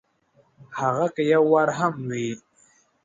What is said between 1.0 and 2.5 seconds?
که یو وار هم وي!